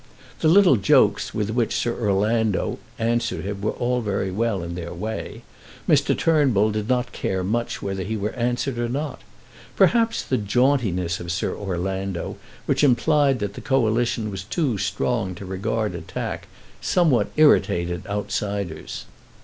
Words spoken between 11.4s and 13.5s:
Orlando, which implied